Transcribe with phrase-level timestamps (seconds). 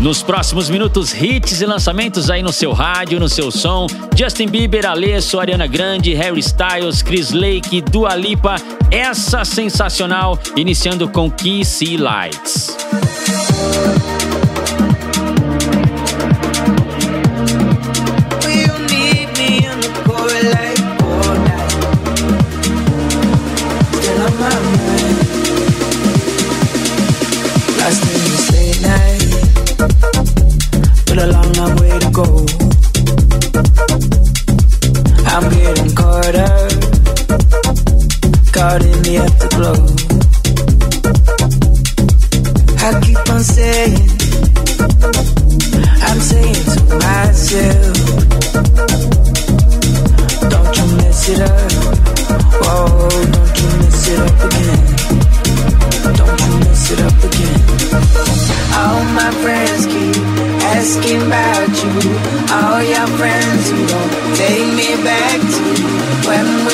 [0.00, 3.86] Nos próximos minutos, hits e lançamentos aí no seu rádio, no seu som.
[4.16, 8.54] Justin Bieber, Alesso, Ariana Grande, Harry Styles, Chris Lake, Dua Lipa.
[8.90, 12.74] Essa sensacional, iniciando com Kiss e Lights.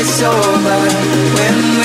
[0.08, 0.78] it's over.
[1.34, 1.75] When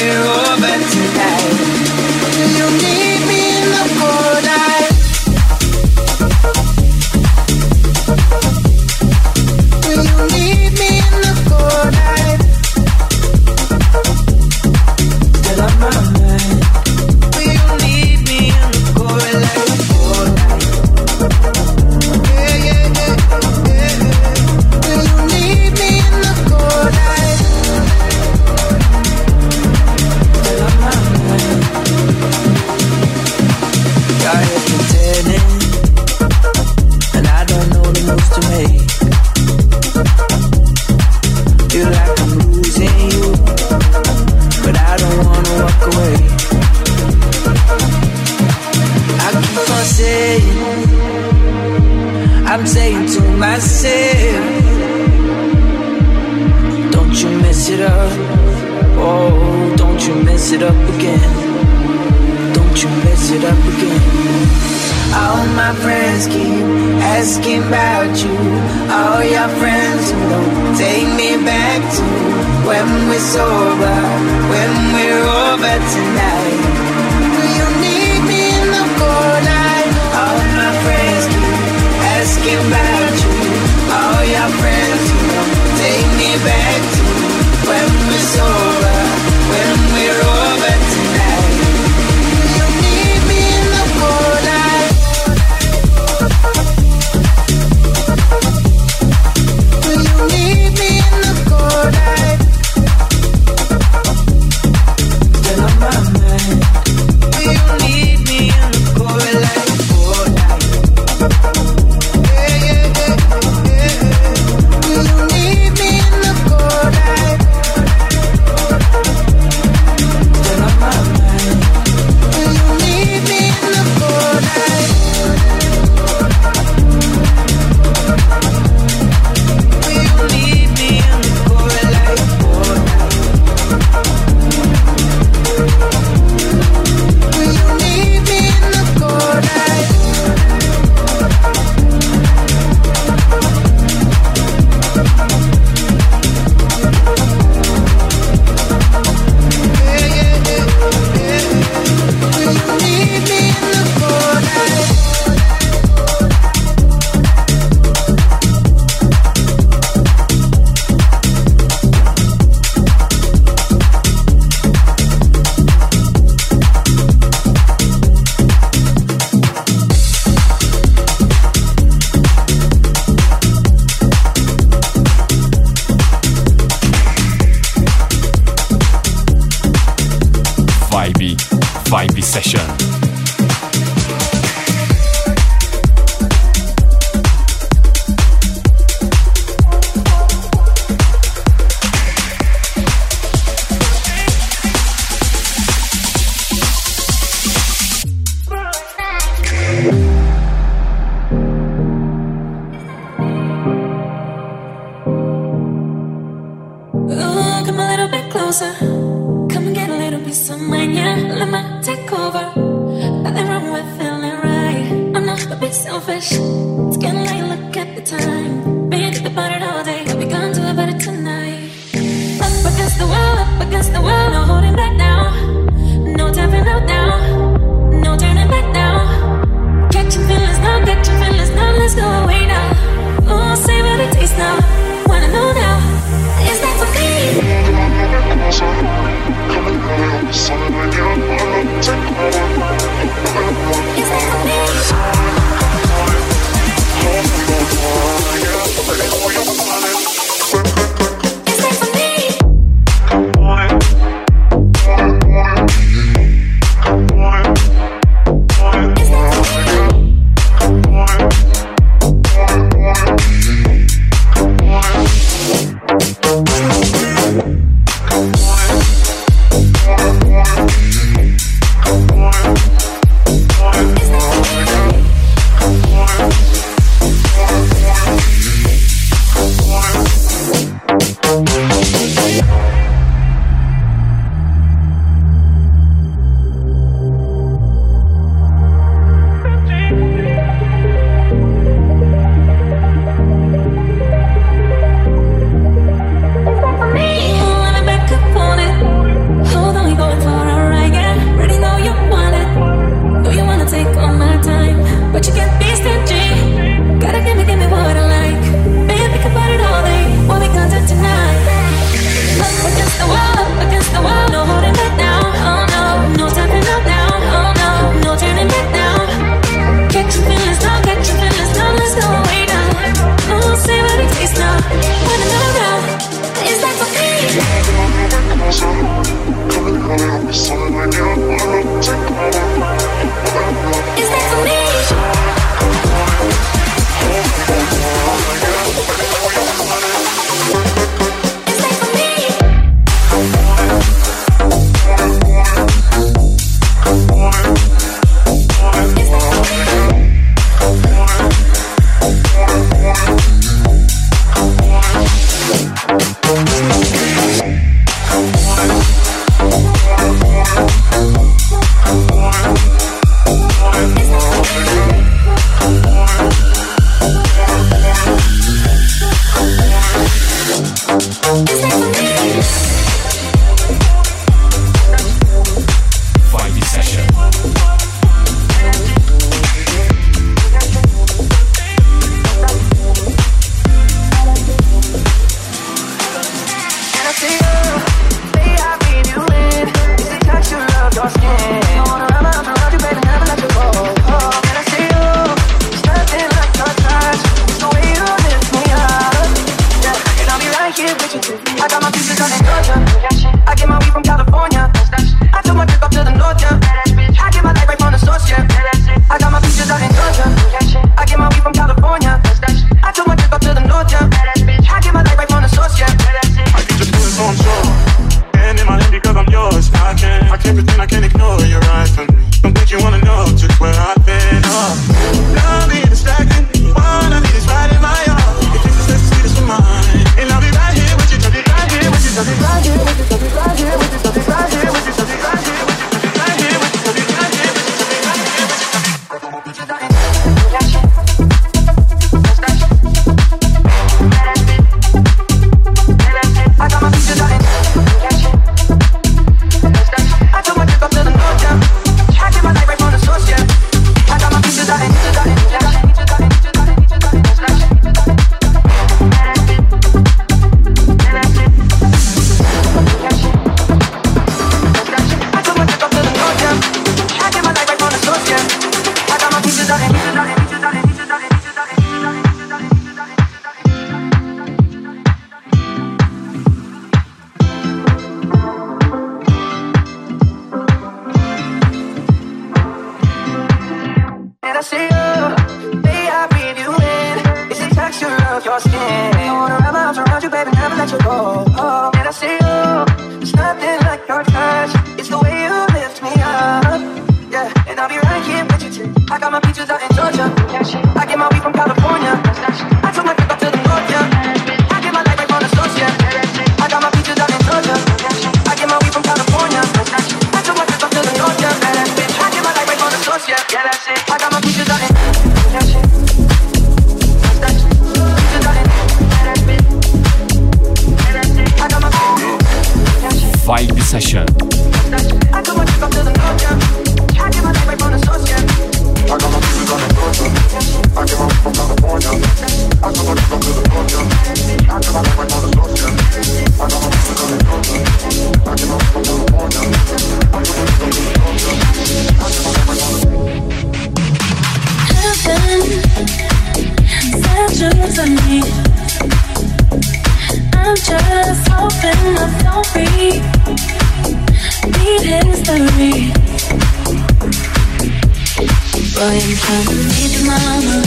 [559.01, 560.77] Boy, I'm trying to meet your mama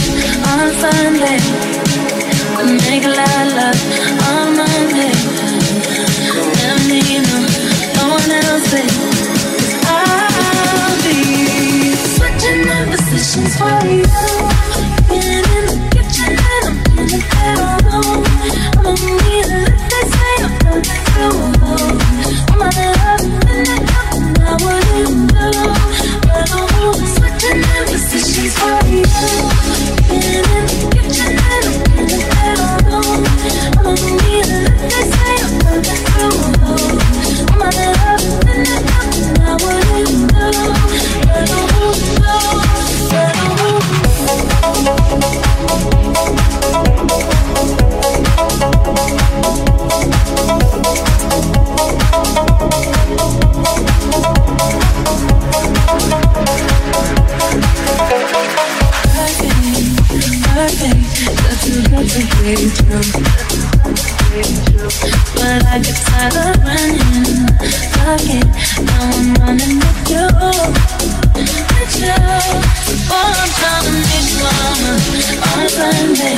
[0.47, 1.39] on Sunday.
[2.63, 3.81] And make a lot of love
[4.31, 5.11] on Monday.
[6.55, 7.37] Never need no,
[7.95, 8.71] no one else.
[8.71, 11.19] Cause I'll be
[12.15, 14.07] switching up positions for you.
[15.09, 15.84] Been in the
[62.45, 62.53] But
[65.65, 67.49] I get tired of running.
[67.57, 68.45] It,
[68.85, 70.29] now I'm running with you.
[71.33, 72.13] With you.
[73.09, 73.49] Love
[75.49, 76.35] on Monday.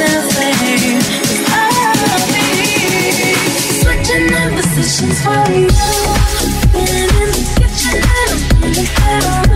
[0.00, 0.36] Else.
[1.50, 2.46] I'll be
[3.74, 7.09] switching up positions for you.
[8.86, 9.49] And I'm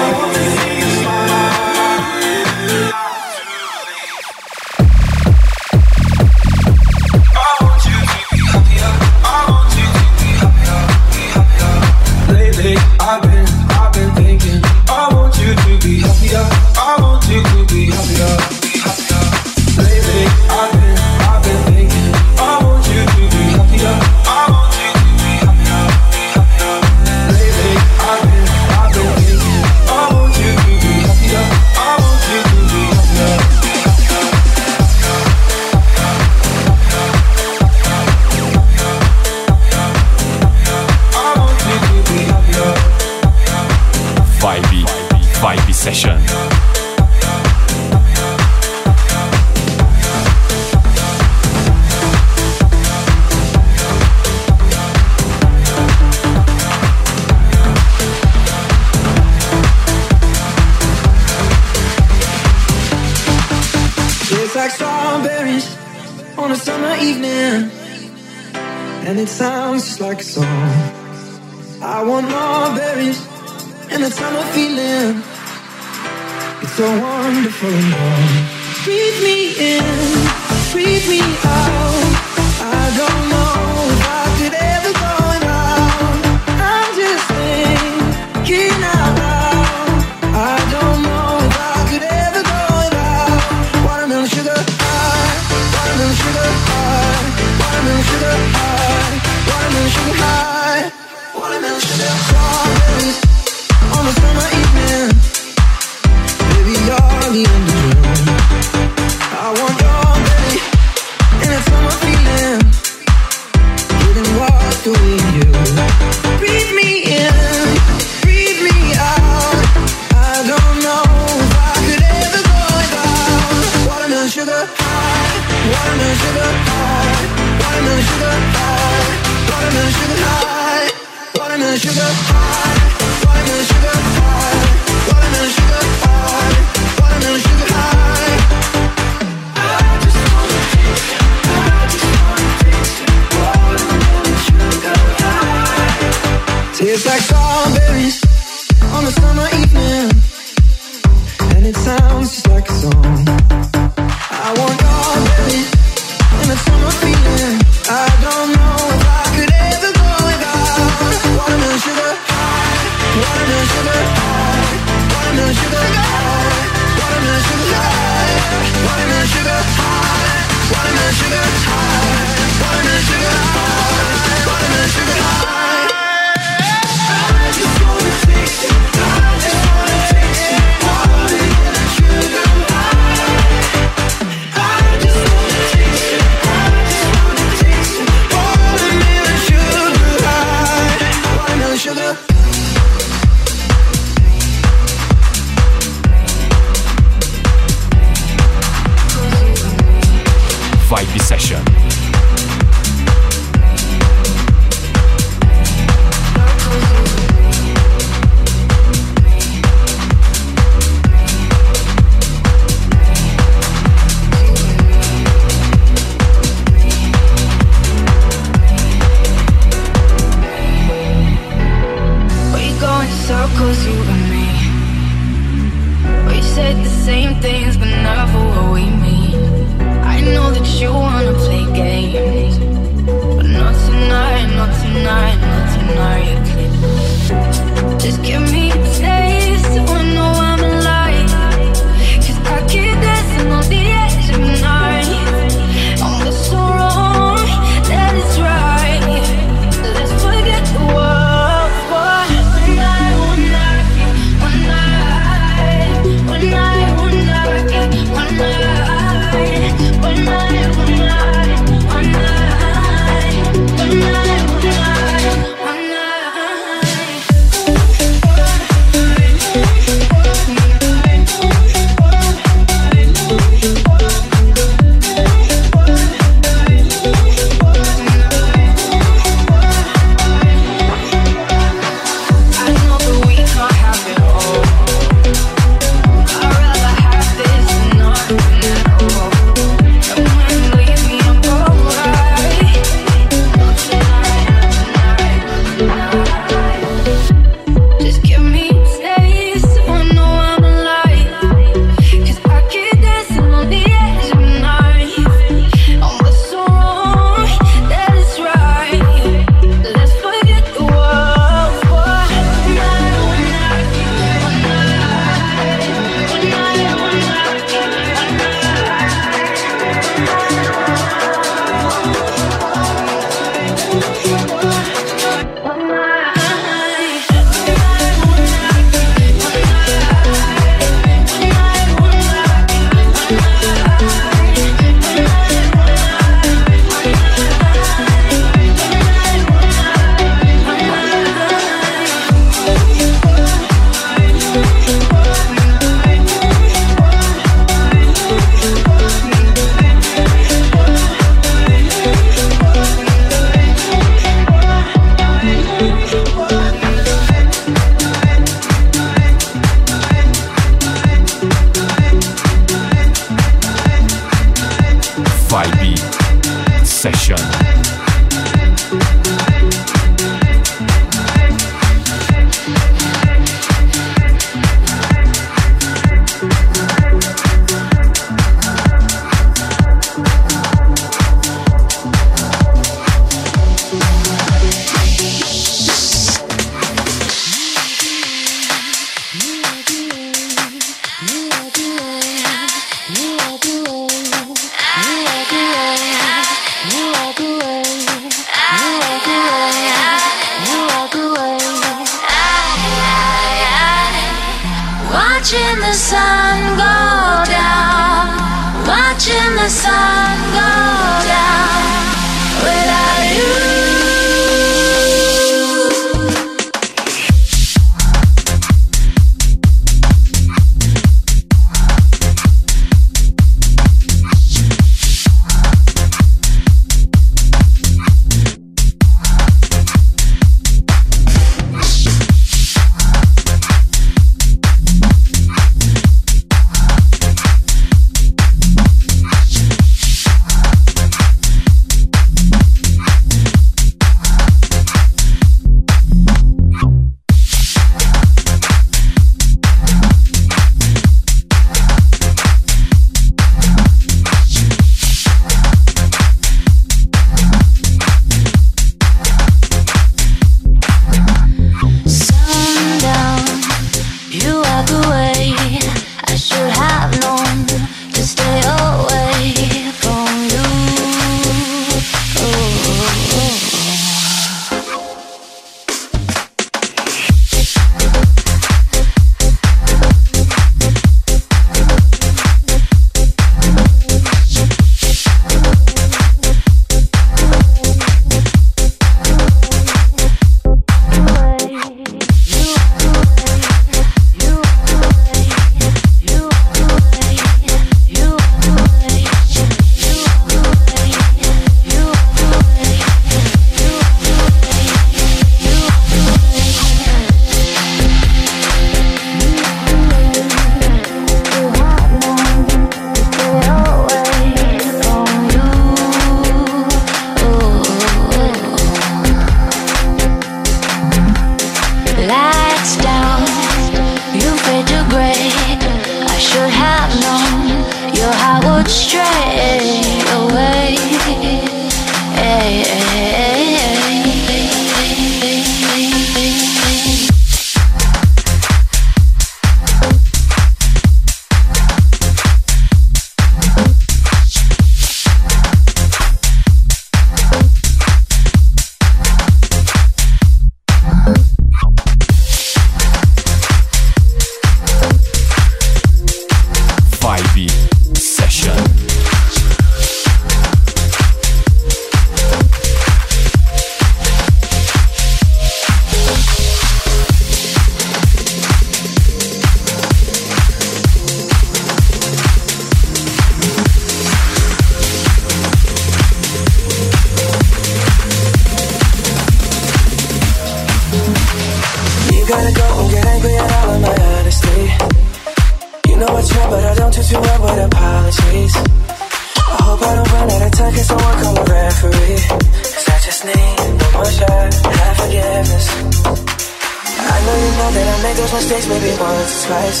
[598.40, 600.00] those mistakes maybe once or twice.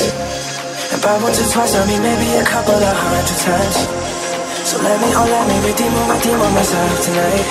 [0.92, 3.76] And by once or twice, I mean maybe a couple of hundred times.
[4.64, 7.44] So let me, oh let me redeem or redeem on myself tonight.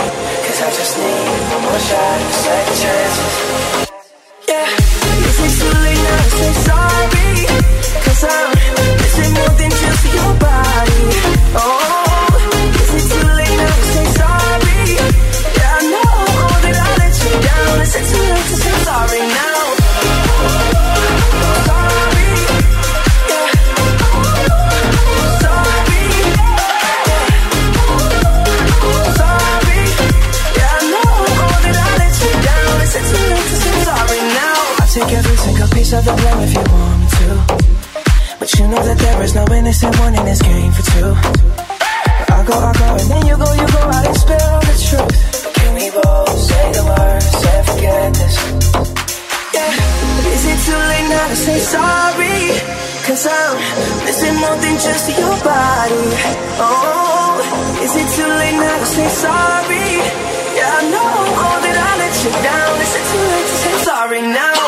[0.46, 3.18] Cause I just need one more shot, second chance.
[4.50, 4.66] Yeah,
[5.22, 7.30] you too late now, to say sorry.
[8.06, 8.50] Cause I'm
[8.98, 11.06] missing more than just your body.
[11.54, 12.00] Oh.
[15.60, 16.14] Yeah, I know
[16.66, 18.69] that I let you Down, it's too late to say
[35.90, 37.30] yourself to blame if you want me to.
[38.38, 41.12] But you know that there is no innocent one in this game for two.
[42.30, 45.18] I go, I go, and then you go, you go out and spill the truth.
[45.58, 48.36] Can we both say the words and forget this?
[49.50, 50.30] Yeah.
[50.30, 52.38] Is it too late now to say sorry?
[53.10, 53.58] Cause I'm
[54.06, 56.06] missing more than just your body.
[56.62, 57.42] Oh,
[57.82, 59.90] is it too late now to say sorry?
[60.54, 61.14] Yeah, I know
[61.66, 62.74] that I let you down.
[62.78, 64.59] Is it too late to say sorry now?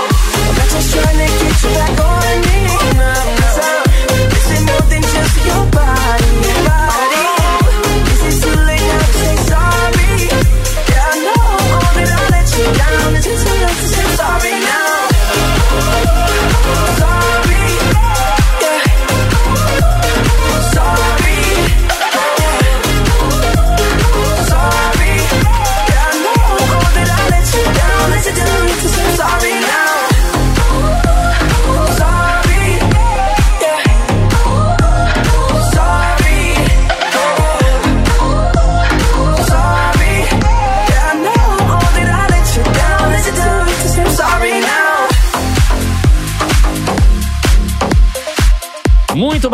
[13.54, 16.51] I'm sorry now.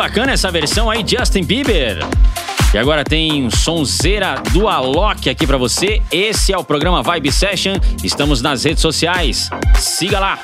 [0.07, 1.99] bacana essa versão aí, Justin Bieber.
[2.73, 6.01] E agora tem um sonzeira do Alok aqui para você.
[6.09, 7.75] Esse é o programa Vibe Session.
[8.01, 9.49] Estamos nas redes sociais.
[9.75, 10.39] Siga lá.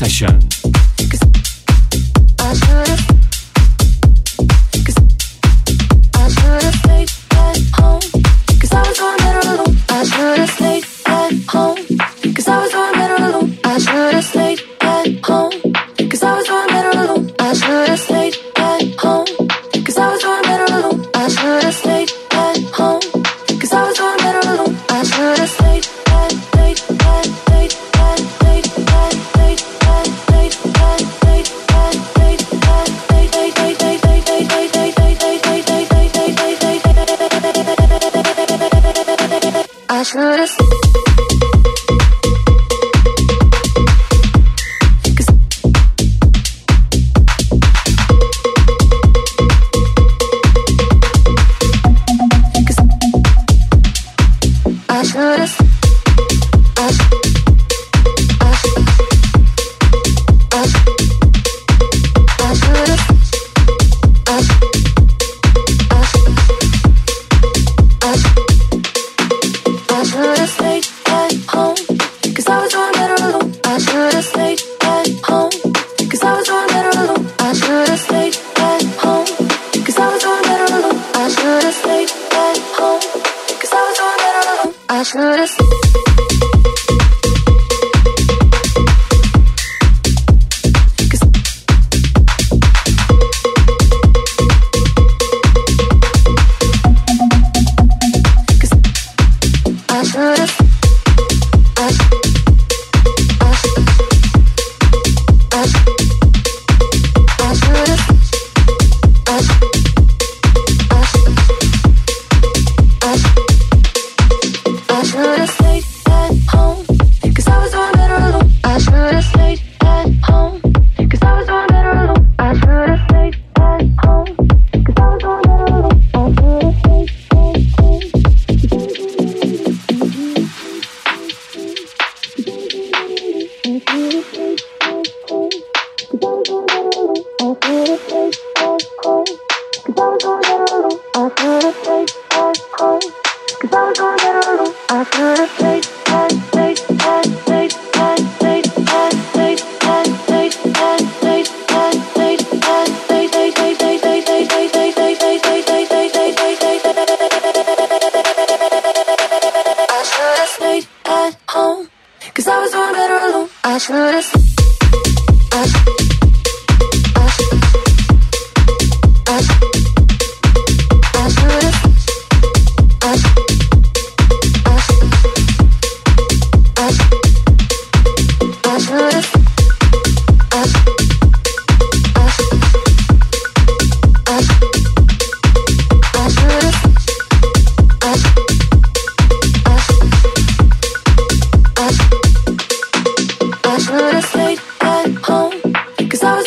[0.00, 0.59] Session.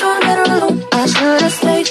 [0.04, 0.84] alone.
[0.92, 1.83] I should have stayed.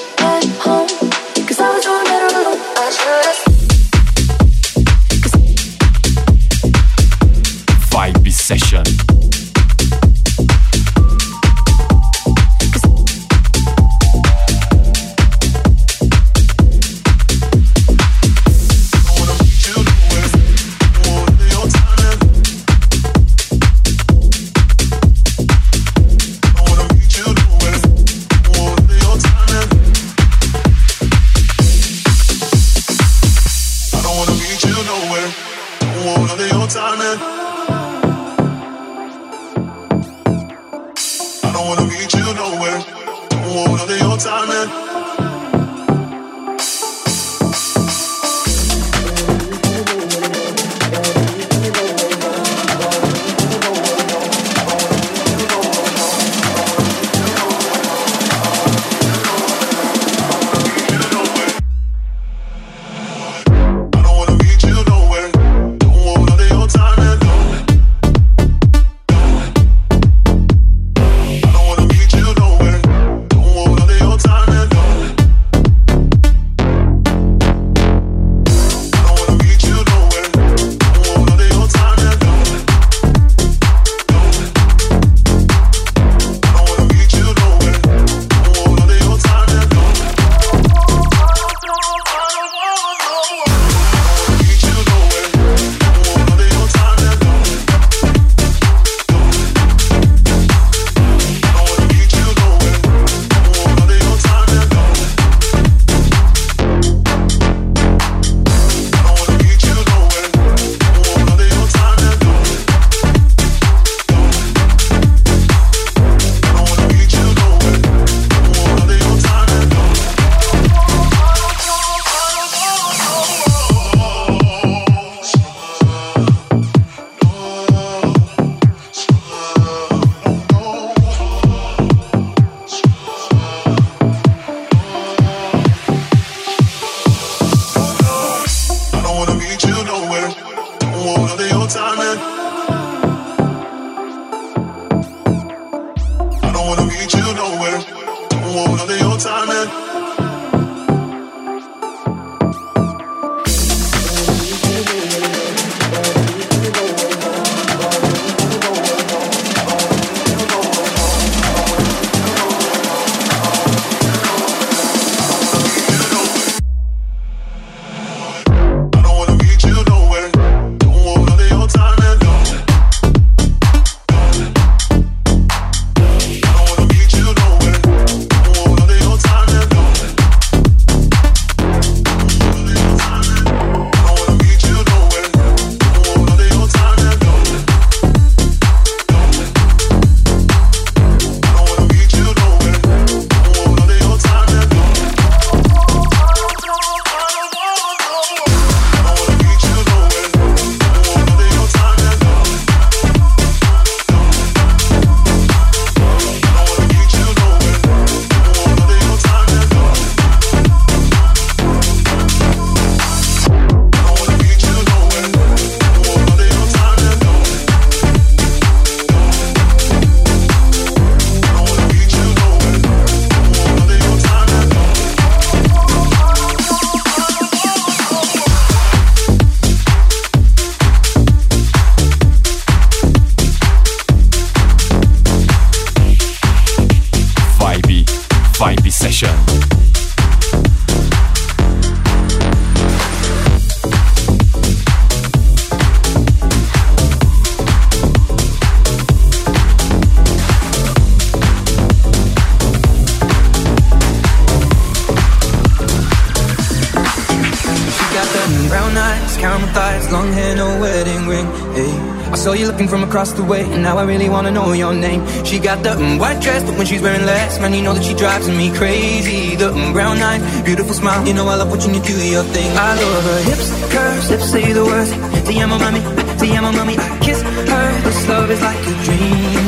[263.12, 265.20] Across the way, and now I really wanna know your name.
[265.44, 268.04] She got the mm, white dress, but when she's wearing less, man, you know that
[268.04, 269.54] she drives me crazy.
[269.54, 272.70] The mm, brown eyes, beautiful smile, you know I love watching you do your thing.
[272.74, 275.10] I love her hips, curves, lips say the words.
[275.46, 276.00] Te amo, mami,
[276.40, 276.96] te amo, mami.
[276.96, 277.88] I kiss her.
[278.00, 279.61] This love is like a dream.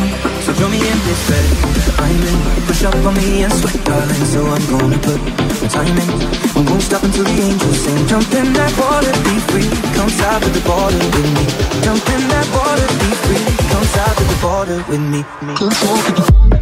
[0.58, 1.46] Join me in this bed.
[1.98, 2.66] I'm in.
[2.66, 5.20] Push up on me and sweat, darling So I'm gonna put
[5.60, 6.08] my time in.
[6.56, 8.06] I won't stop until the angels sing.
[8.06, 9.68] Jump in that water, be free.
[9.96, 11.44] Come south to the border with me.
[11.82, 13.44] Jump in that water, be free.
[13.72, 16.53] Come south to the border with me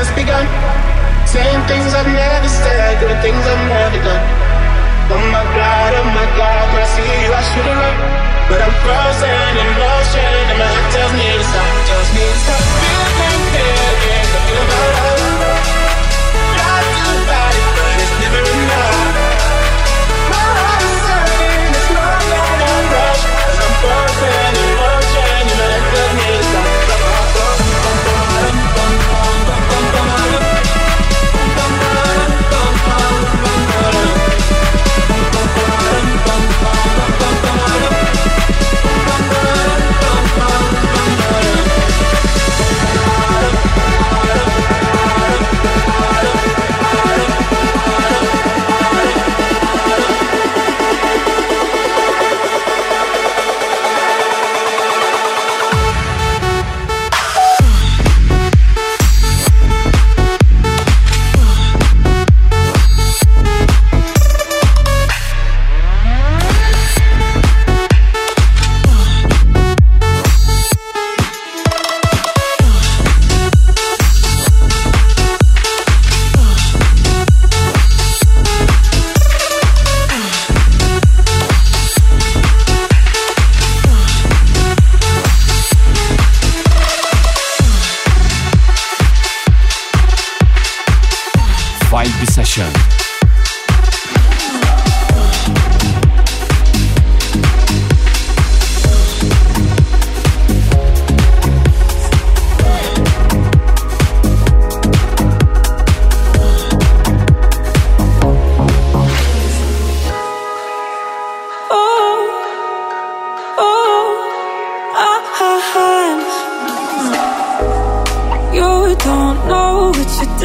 [0.00, 0.48] just begun.
[1.28, 4.24] Saying things I've never said, doing things I've never done.
[5.12, 7.96] Oh my God, oh my God, when I see you, I should have run.
[8.48, 12.38] But I'm frozen in motion, and my head tells me to stop, tells me to
[12.40, 12.62] stop.
[12.80, 15.09] Feeling, feeling, feeling about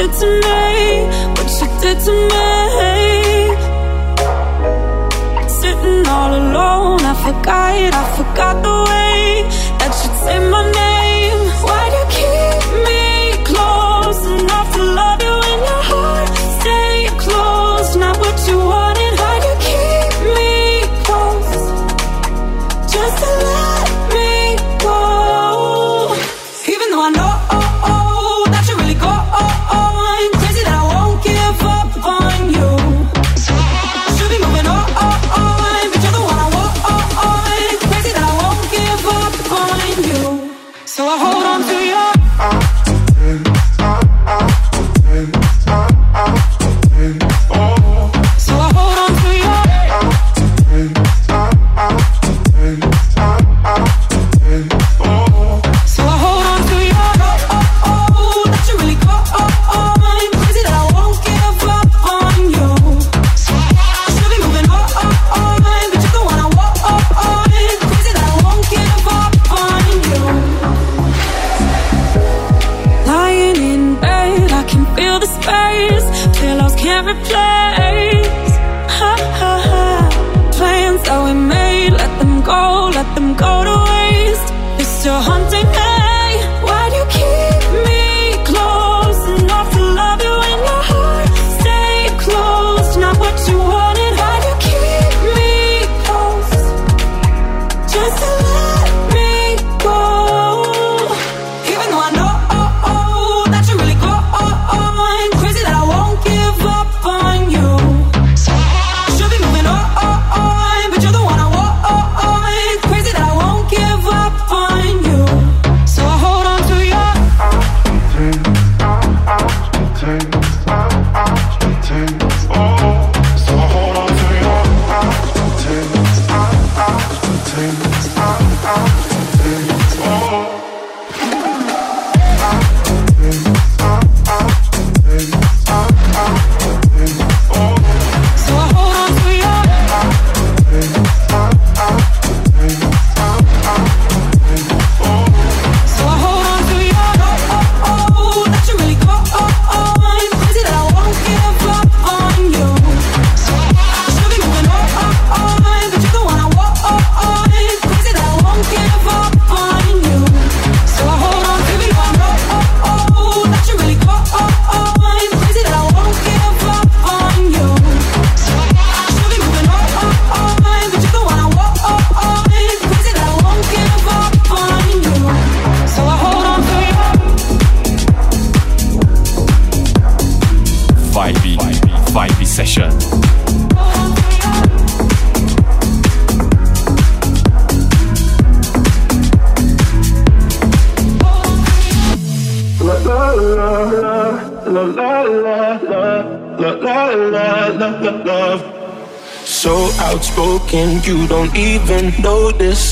[0.08, 2.94] did to me, what you did to me.
[5.50, 8.05] Sitting all alone, I forgot, I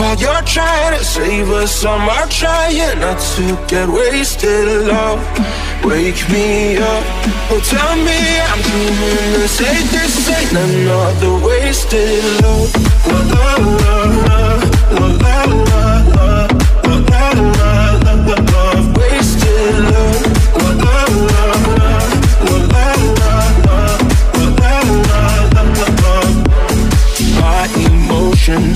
[0.00, 4.86] While you're trying to save us, I'm trying not to get wasted.
[4.86, 5.20] Love,
[5.84, 7.04] wake me up.
[7.52, 9.86] Oh, tell me I'm dreaming the same.
[9.92, 12.72] This ain't another wasted love.
[13.08, 14.40] La la la la
[14.90, 15.89] la la la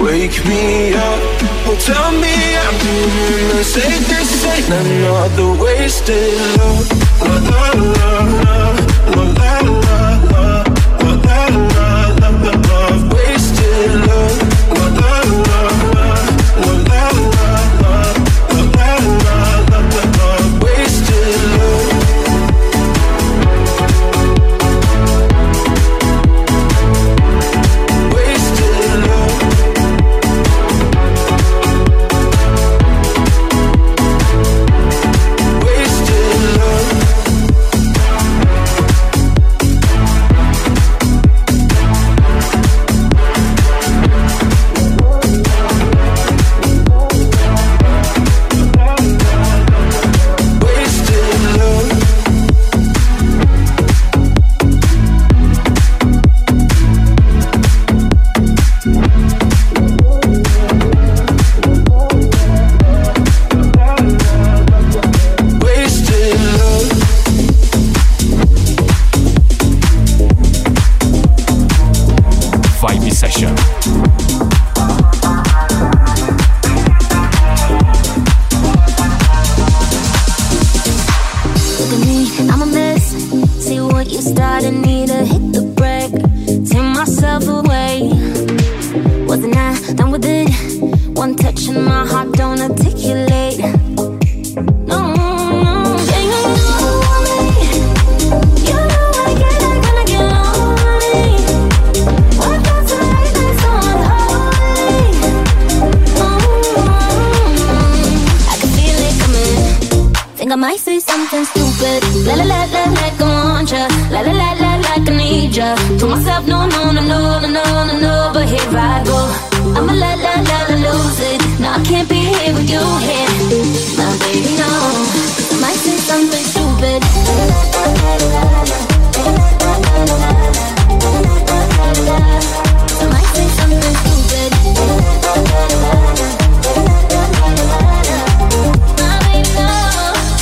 [0.00, 1.20] wake me up.
[1.66, 2.34] Oh, tell me
[2.64, 4.02] I'm doing the same.
[4.10, 6.86] This ain't another wasted love.
[7.20, 8.85] La la la la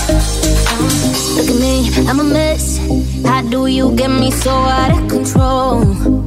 [0.06, 2.78] Look at me, I'm a mess.
[3.24, 6.23] How do you get me so out of control?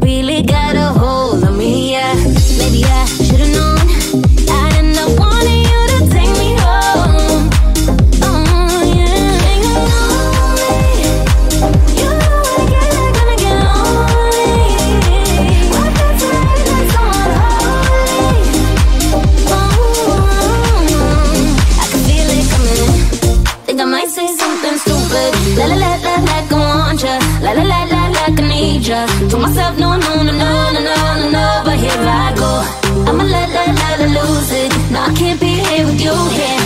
[28.87, 29.05] danger.
[29.29, 30.79] Told myself, no, no, no, no, no, no,
[31.19, 32.63] no, no, but here I go.
[33.09, 34.71] I'ma let let let let lose it.
[34.91, 36.59] Now I can't be here with you yeah,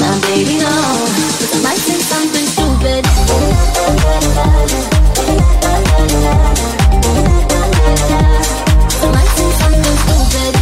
[0.00, 0.68] My baby, no.
[1.54, 3.04] I might think something stupid.
[9.00, 10.52] I might think something stupid.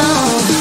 [0.00, 0.57] Oh.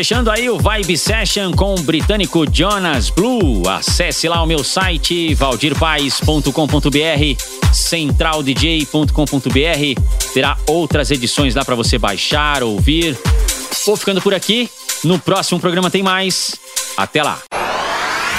[0.00, 3.68] Fechando aí o Vibe Session com o britânico Jonas Blue.
[3.68, 6.50] Acesse lá o meu site valdirpaes.com.br,
[7.70, 10.32] centraldj.com.br.
[10.32, 13.14] Terá outras edições lá para você baixar, ouvir.
[13.84, 14.70] Vou ficando por aqui.
[15.04, 16.54] No próximo programa tem mais.
[16.96, 17.38] Até lá.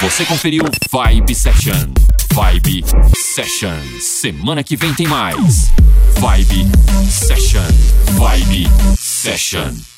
[0.00, 1.92] Você conferiu Vibe Session.
[2.32, 2.84] Vibe
[3.14, 4.00] Session.
[4.00, 5.70] Semana que vem tem mais.
[6.18, 6.66] Vibe
[7.08, 7.62] Session.
[8.18, 9.91] Vibe Session.